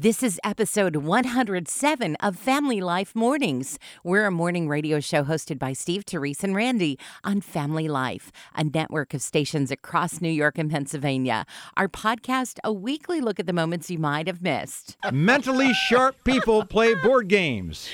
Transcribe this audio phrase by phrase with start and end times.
[0.00, 3.80] This is episode 107 of Family Life Mornings.
[4.04, 8.62] We're a morning radio show hosted by Steve, Therese, and Randy on Family Life, a
[8.62, 11.44] network of stations across New York and Pennsylvania.
[11.76, 14.96] Our podcast, a weekly look at the moments you might have missed.
[15.10, 17.88] Mentally sharp people play board games,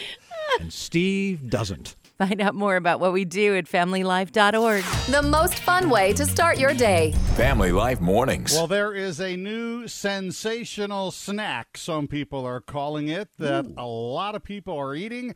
[0.61, 1.97] and Steve doesn't.
[2.19, 4.85] Find out more about what we do at familylife.org.
[5.11, 7.11] The most fun way to start your day.
[7.35, 8.53] Family Life Mornings.
[8.53, 14.37] Well, there is a new sensational snack, some people are calling it, that a lot
[14.37, 15.35] of people are eating.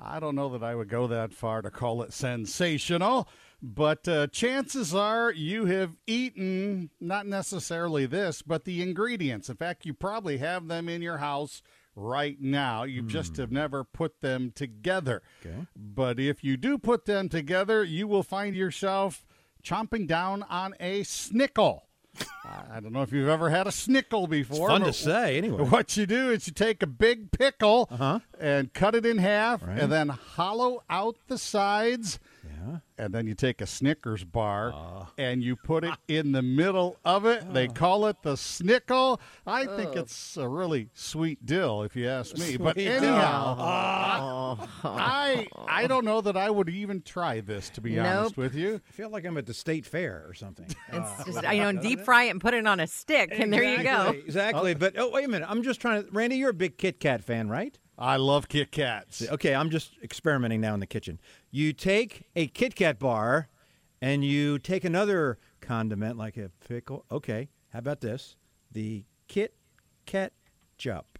[0.00, 3.28] I don't know that I would go that far to call it sensational,
[3.62, 9.50] but uh, chances are you have eaten not necessarily this, but the ingredients.
[9.50, 11.62] In fact, you probably have them in your house
[11.96, 12.82] right now.
[12.84, 15.22] You just have never put them together.
[15.44, 15.66] Okay.
[15.76, 19.24] But if you do put them together, you will find yourself
[19.62, 21.80] chomping down on a snickle.
[22.44, 24.68] I don't know if you've ever had a snickle before.
[24.68, 25.64] Fun to say, anyway.
[25.68, 28.20] What you do is you take a big pickle Uh-huh.
[28.38, 29.78] and cut it in half Right.
[29.80, 32.20] and then hollow out the sides.
[32.66, 32.78] Yeah.
[32.96, 35.10] And then you take a Snickers bar Ah.
[35.18, 37.52] and you put it in the middle of it.
[37.52, 37.72] They uh.
[37.72, 39.18] call it the snickle.
[39.46, 39.76] I Oh.
[39.76, 42.56] think it's a really sweet dill, if you ask me.
[42.56, 43.04] but Sweet dill.
[43.04, 47.68] anyhow, I I don't know that I would even try this.
[47.70, 50.66] To be honest with you, I feel like I'm at the state fair or something.
[50.92, 53.62] It's just, you know, deep fry it and put it on a stick, and there
[53.64, 54.10] you go.
[54.10, 54.74] Exactly, Exactly.
[54.74, 55.48] But oh, wait a minute.
[55.50, 56.10] I'm just trying to.
[56.12, 57.78] Randy, you're a big Kit Kat fan, right?
[57.96, 59.26] I love Kit Kats.
[59.28, 61.20] Okay, I'm just experimenting now in the kitchen.
[61.50, 63.48] You take a Kit Kat bar
[64.00, 67.04] and you take another condiment like a pickle.
[67.10, 68.36] Okay, how about this?
[68.72, 69.54] The Kit
[70.06, 70.32] Kat
[70.76, 71.13] Ketchup.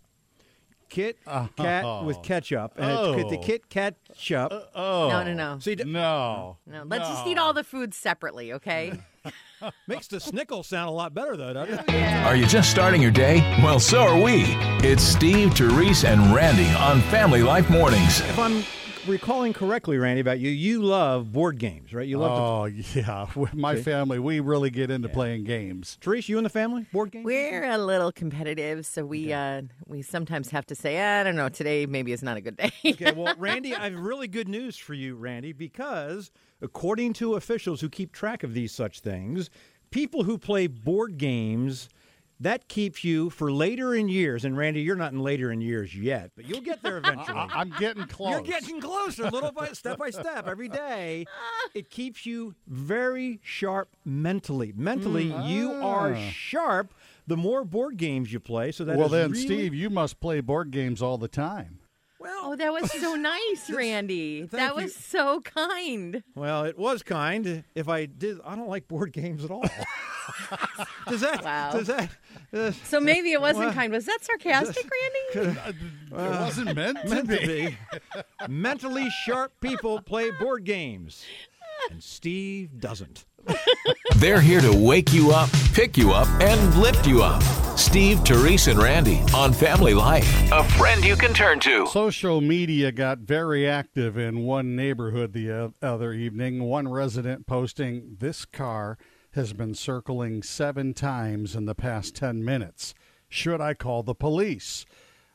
[0.94, 2.04] Kit Kat uh-huh.
[2.04, 2.74] with ketchup.
[2.76, 3.42] And it's the Oh.
[3.42, 4.52] Kit Kat ketchup.
[4.52, 5.58] Uh, oh No, no, no.
[5.58, 8.92] See, d- no, No, let's just eat all the food separately, okay?
[9.88, 12.24] makes the snickle sound a lot better, though, doesn't it?
[12.24, 13.40] Are you just starting your day?
[13.60, 14.44] Well, so are we.
[14.86, 18.20] It's Steve, Therese, and Randy on Family Life Mornings.
[18.20, 18.62] If I'm
[19.06, 22.06] recalling correctly, Randy, about you, you love board games, right?
[22.06, 22.42] You love to.
[22.42, 25.98] Oh yeah, with my family, we really get into playing games.
[26.00, 27.24] Therese, you and the family board games?
[27.24, 31.48] We're a little competitive, so we uh, we sometimes have to say, I don't know,
[31.48, 32.72] today maybe is not a good day.
[32.84, 37.80] Okay, well, Randy, I have really good news for you, Randy, because according to officials
[37.80, 39.50] who keep track of these such things,
[39.90, 41.88] people who play board games,
[42.44, 44.44] that keeps you for later in years.
[44.44, 47.38] And Randy, you're not in later in years yet, but you'll get there eventually.
[47.38, 48.32] I, I'm getting close.
[48.32, 51.26] You're getting closer, little by step by step, every day.
[51.74, 54.72] It keeps you very sharp mentally.
[54.76, 55.48] Mentally, mm.
[55.48, 56.30] you are ah.
[56.30, 56.94] sharp.
[57.26, 60.40] The more board games you play, so that well then, really- Steve, you must play
[60.40, 61.80] board games all the time.
[62.26, 64.42] Oh, that was so nice, Randy.
[64.42, 64.82] That Thank you.
[64.84, 66.22] was so kind.
[66.34, 67.64] Well, it was kind.
[67.74, 69.64] If I did, I don't like board games at all.
[71.08, 71.44] does that?
[71.44, 71.72] Wow.
[71.72, 72.10] Does that?
[72.52, 73.92] Uh, So maybe it wasn't Well, kind.
[73.92, 74.88] Was that sarcastic,
[75.36, 75.50] Randy?
[75.60, 77.36] it wasn't meant to meant be.
[77.38, 77.76] to be.
[78.48, 81.24] Mentally sharp people play board games,
[81.90, 83.24] and Steve doesn't.
[84.16, 87.42] They're here to wake you up, pick you up, and lift you up.
[87.76, 90.52] Steve, Therese, and Randy on Family Life.
[90.52, 91.86] A friend you can turn to.
[91.88, 96.64] Social media got very active in one neighborhood the other evening.
[96.64, 98.96] One resident posting, This car
[99.32, 102.94] has been circling seven times in the past 10 minutes.
[103.28, 104.86] Should I call the police?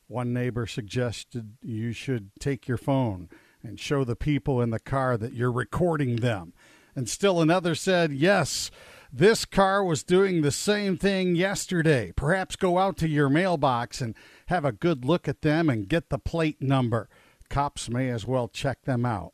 [0.07, 3.29] One neighbor suggested you should take your phone
[3.61, 6.53] and show the people in the car that you're recording them.
[6.95, 8.71] And still another said, Yes,
[9.11, 12.13] this car was doing the same thing yesterday.
[12.15, 14.15] Perhaps go out to your mailbox and
[14.47, 17.09] have a good look at them and get the plate number.
[17.49, 19.33] Cops may as well check them out.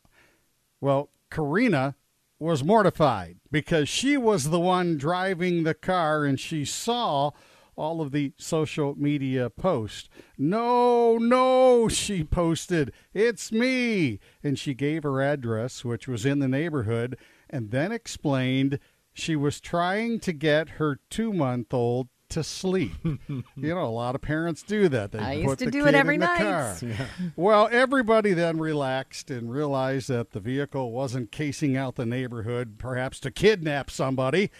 [0.80, 1.94] Well, Karina
[2.38, 7.32] was mortified because she was the one driving the car and she saw
[7.76, 10.08] all of the social media posts.
[10.38, 14.18] No, no, she posted, it's me.
[14.42, 17.18] And she gave her address, which was in the neighborhood,
[17.50, 18.78] and then explained
[19.16, 22.92] she was trying to get her two month old to sleep.
[23.04, 25.12] you know, a lot of parents do that.
[25.12, 26.38] They I used to the do it every night.
[26.38, 26.76] car.
[27.36, 33.18] Well, everybody then relaxed and realized that the vehicle wasn't casing out the neighborhood, perhaps
[33.20, 34.50] to kidnap somebody.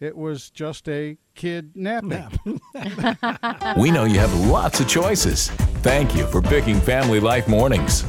[0.00, 2.60] It was just a kidnapping.
[3.76, 5.48] We know you have lots of choices.
[5.82, 8.04] Thank you for picking Family Life Mornings.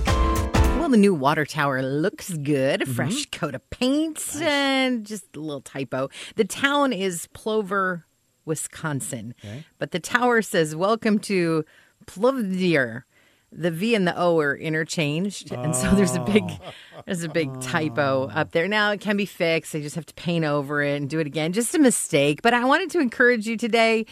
[0.90, 2.82] The new water tower looks good.
[2.82, 6.10] A fresh coat of paint and just a little typo.
[6.36, 8.08] The town is Plover,
[8.46, 9.36] Wisconsin.
[9.78, 11.64] But the tower says, Welcome to
[12.08, 13.04] Plovdiv.
[13.52, 16.72] The V and the O are interchanged, and so there's a big, oh.
[17.06, 18.40] there's a big typo ah.
[18.40, 18.68] up there.
[18.68, 19.74] Now it can be fixed.
[19.74, 21.54] They just have to paint over it and do it again.
[21.54, 22.42] Just a mistake.
[22.42, 24.08] But I wanted to encourage you today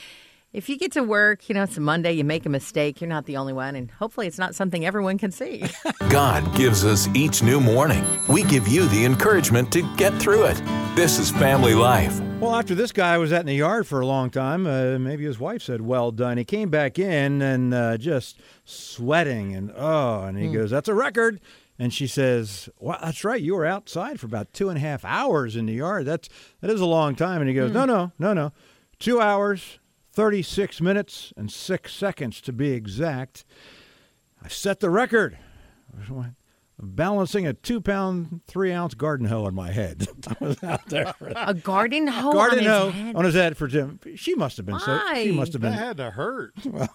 [0.58, 3.08] if you get to work, you know, it's a Monday, you make a mistake, you're
[3.08, 5.64] not the only one, and hopefully it's not something everyone can see.
[6.10, 8.04] God gives us each new morning.
[8.28, 10.60] We give you the encouragement to get through it.
[10.96, 12.20] This is Family Life.
[12.40, 15.26] Well, after this guy was out in the yard for a long time, uh, maybe
[15.26, 20.24] his wife said, "Well done." He came back in and uh, just sweating and oh,
[20.24, 21.40] and he goes, "That's a record."
[21.78, 23.42] And she says, "Well, that's right.
[23.42, 26.08] You were outside for about two and a half hours in the yard.
[26.08, 26.30] That's
[26.62, 28.54] that is a long time." And he goes, "No, no, no, no,
[29.00, 29.80] two hours,
[30.18, 33.46] thirty-six minutes, and six seconds to be exact.
[34.44, 35.38] I set the record."
[36.80, 40.08] Balancing a two-pound, three-ounce garden hoe on my head.
[40.42, 41.12] I was out there.
[41.14, 43.16] For a garden hoe garden on his hoe head.
[43.16, 44.00] on his head for Jim.
[44.16, 45.00] She must have been so.
[45.16, 45.36] She Why?
[45.38, 46.54] must have That had to hurt.
[46.66, 46.90] Well,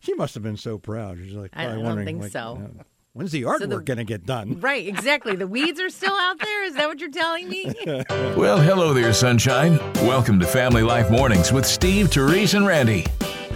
[0.00, 1.18] She must have been so proud.
[1.18, 2.54] She's like, I probably don't wondering, think like, so.
[2.54, 4.60] you know, When's the artwork the- going to get done?
[4.60, 5.34] Right, exactly.
[5.34, 6.64] The weeds are still out there.
[6.64, 7.74] Is that what you're telling me?
[8.36, 9.78] Well, hello there, sunshine.
[10.06, 13.04] Welcome to Family Life Mornings with Steve, Therese, and Randy.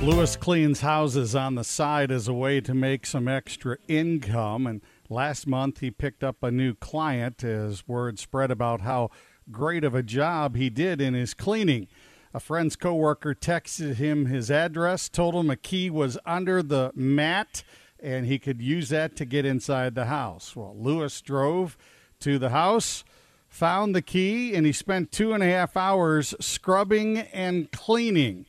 [0.00, 4.66] Lewis cleans houses on the side as a way to make some extra income.
[4.66, 9.10] And last month he picked up a new client as word spread about how
[9.52, 11.86] great of a job he did in his cleaning.
[12.34, 17.62] A friend's coworker texted him his address, told him a key was under the mat,
[18.02, 20.56] and he could use that to get inside the house.
[20.56, 21.78] Well, Lewis drove
[22.20, 23.04] to the house,
[23.48, 28.46] found the key, and he spent two and a half hours scrubbing and cleaning.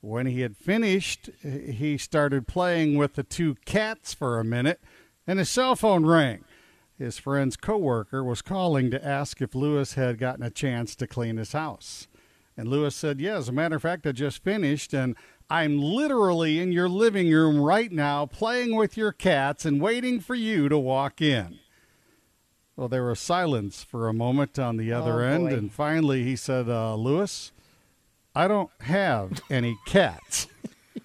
[0.00, 4.80] When he had finished, he started playing with the two cats for a minute,
[5.26, 6.44] and his cell phone rang.
[6.98, 11.36] His friend's coworker was calling to ask if Lewis had gotten a chance to clean
[11.36, 12.06] his house.
[12.56, 15.16] And Lewis said, Yeah, as a matter of fact, I just finished, and
[15.52, 20.34] I'm literally in your living room right now playing with your cats and waiting for
[20.34, 21.58] you to walk in.
[22.74, 25.54] Well, there was silence for a moment on the other Oh, end, boy.
[25.56, 27.52] and finally he said, uh, Lewis,
[28.34, 30.46] I don't have any cats.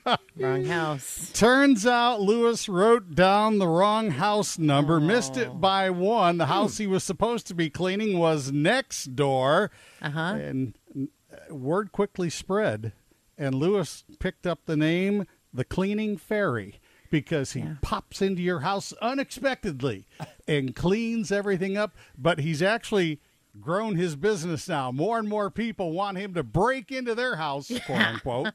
[0.37, 1.29] Wrong house.
[1.33, 6.37] Turns out Lewis wrote down the wrong house number, missed it by one.
[6.37, 9.71] The house he was supposed to be cleaning was next door.
[10.01, 10.21] Uh huh.
[10.39, 12.93] And uh, word quickly spread,
[13.37, 16.79] and Lewis picked up the name the Cleaning Fairy
[17.09, 20.05] because he pops into your house unexpectedly
[20.47, 21.95] and cleans everything up.
[22.17, 23.21] But he's actually
[23.59, 24.91] grown his business now.
[24.91, 28.53] More and more people want him to break into their house, quote unquote,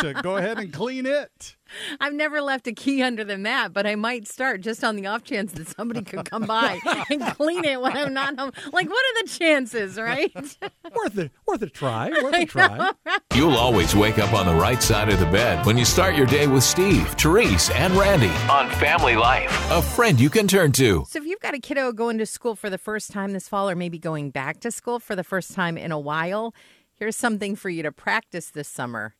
[0.00, 1.56] to go ahead and clean it.
[2.00, 5.06] I've never left a key under the mat, but I might start just on the
[5.06, 6.78] off chance that somebody could come by
[7.10, 8.52] and clean it when I'm not home.
[8.72, 10.32] Like, what are the chances, right?
[10.94, 11.32] worth it.
[11.46, 12.10] Worth a try.
[12.22, 12.92] Worth a try.
[13.34, 16.26] You'll always wake up on the right side of the bed when you start your
[16.26, 19.50] day with Steve, Therese, and Randy on Family Life.
[19.70, 21.04] A friend you can turn to.
[21.08, 23.68] So, if you've got a kiddo going to school for the first time this fall,
[23.68, 26.54] or maybe going back to school for the first time in a while,
[26.94, 29.14] here's something for you to practice this summer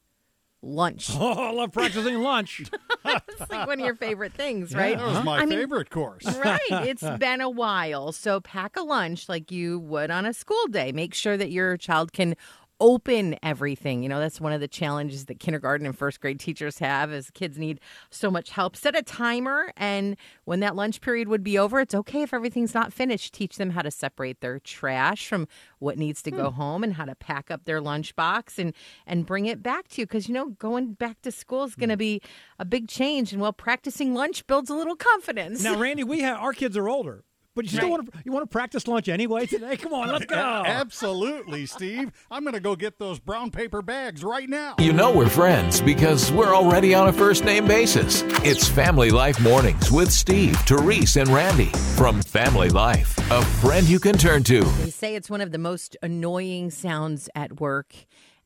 [0.63, 1.11] lunch.
[1.21, 2.63] Oh, I love practicing lunch.
[3.03, 4.97] It's like one of your favorite things, right?
[4.97, 6.25] That was my I mean, favorite course.
[6.39, 6.61] Right.
[6.71, 8.13] It's been a while.
[8.13, 10.93] So pack a lunch like you would on a school day.
[10.93, 12.37] Make sure that your child can
[12.81, 14.03] open everything.
[14.03, 17.31] You know, that's one of the challenges that kindergarten and first grade teachers have is
[17.31, 17.81] kids need
[18.11, 18.75] so much help.
[18.75, 22.75] Set a timer and when that lunch period would be over, it's okay if everything's
[22.75, 23.35] not finished.
[23.35, 25.47] Teach them how to separate their trash from
[25.79, 26.57] what needs to go hmm.
[26.57, 28.75] home and how to pack up their lunchbox and
[29.07, 31.89] and bring it back to you cuz you know going back to school is going
[31.89, 31.99] to hmm.
[31.99, 32.23] be
[32.59, 35.63] a big change and while practicing lunch builds a little confidence.
[35.63, 37.91] now, Randy, we have our kids are older, but you still Right.
[37.91, 39.77] want to you want to practice lunch anyway today.
[39.77, 40.37] Come on, let's go.
[40.37, 42.11] Absolutely, Steve.
[42.31, 44.75] I'm going to go get those brown paper bags right now.
[44.79, 48.23] You know we're friends because we're already on a first name basis.
[48.45, 53.17] It's Family Life Mornings with Steve, Therese, and Randy from Family Life.
[53.31, 54.63] A friend you can turn to.
[54.63, 57.95] They say it's one of the most annoying sounds at work.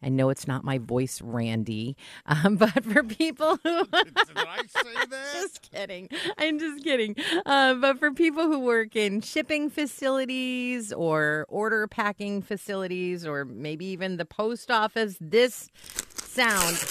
[0.04, 1.96] And no, it's not my voice, Randy.
[2.26, 3.84] Um, but for people who.
[3.92, 5.32] Did I say that?
[5.32, 6.10] just kidding.
[6.36, 7.16] I'm just kidding.
[7.46, 13.86] Uh, but for people who work in shipping facilities or order packing facilities or maybe
[13.86, 15.70] even the post office, this
[16.14, 16.84] sound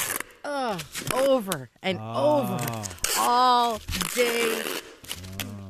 [0.44, 0.82] ugh,
[1.14, 2.58] over and over
[3.20, 3.80] all
[4.16, 4.64] day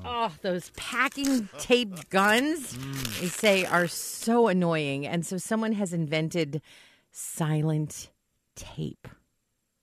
[0.06, 2.78] Oh, those packing tape guns,
[3.20, 5.08] they say, are so annoying.
[5.08, 6.62] And so someone has invented
[7.14, 8.12] silent
[8.56, 9.08] tape.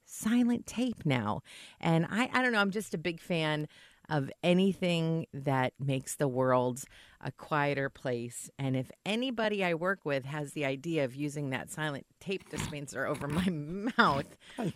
[0.04, 1.40] Silent tape now.
[1.80, 3.68] And I, I don't know, I'm just a big fan
[4.10, 6.82] of anything that makes the world
[7.20, 8.50] a quieter place.
[8.58, 13.06] And if anybody I work with has the idea of using that silent tape dispenser
[13.06, 14.36] over my mouth,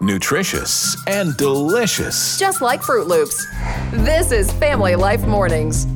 [0.00, 2.38] Nutritious and delicious.
[2.38, 3.46] Just like Froot Loops.
[3.92, 5.86] This is Family Life Mornings.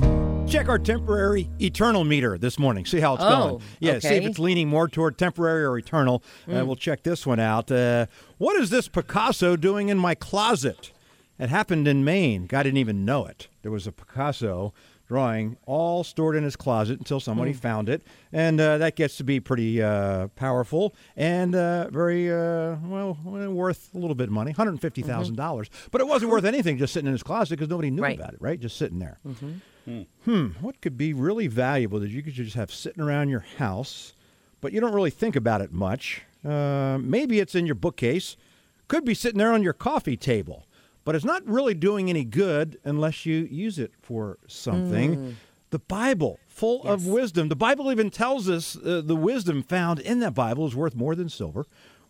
[0.49, 2.87] Check our temporary eternal meter this morning.
[2.87, 3.63] See how it's Oh, going.
[3.81, 6.23] Yeah, see if it's leaning more toward temporary or eternal.
[6.51, 7.71] Uh, we'll check this one out.
[7.71, 8.07] Uh,
[8.39, 10.91] what is this Picasso doing in my closet?
[11.39, 12.47] It happened in Maine.
[12.47, 13.49] Guy didn't even know it.
[13.63, 14.73] There was a Picasso
[15.09, 19.25] drawing all stored in his closet until somebody found it, and uh, that gets to
[19.25, 24.53] be pretty uh, powerful and uh, very uh, well worth a little bit of money,
[24.53, 25.69] $150,000.
[25.91, 28.19] But it wasn't worth anything just sitting in his closet because nobody knew Right.
[28.19, 28.61] about it, right?
[28.61, 29.19] Just sitting there.
[30.25, 34.13] Hmm, what could be really valuable that you could just have sitting around your house,
[34.61, 36.23] but you don't really think about it much?
[36.45, 38.37] Uh, maybe it's in your bookcase,
[38.89, 40.67] could be sitting there on your coffee table,
[41.09, 45.39] but it's not really doing any good unless you use it for something.
[45.71, 47.49] The Bible, full of wisdom.
[47.49, 51.15] The Bible even tells us uh, the wisdom found in that Bible is worth more
[51.15, 51.65] than silver,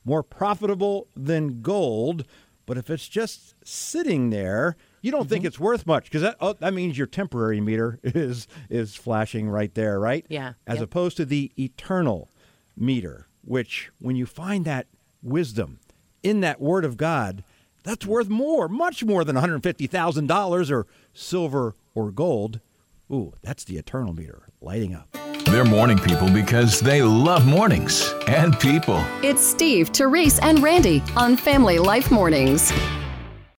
[0.04, 2.24] more profitable than gold.
[2.66, 6.54] But if it's just sitting there, you don't think it's worth much because that oh,
[6.54, 10.26] that means your temporary meter is is flashing right there, right?
[10.28, 10.86] Yeah, As yep.
[10.86, 12.32] opposed to the eternal
[12.76, 14.88] meter, which when you find that
[15.22, 15.78] wisdom
[16.24, 17.44] in that Word of God,
[17.88, 22.60] that's worth more, much more than one hundred fifty thousand dollars or silver or gold.
[23.10, 25.08] Ooh, that's the eternal meter lighting up.
[25.46, 29.02] They're morning people because they love mornings and people.
[29.22, 32.70] It's Steve, Therese, and Randy on Family Life Mornings.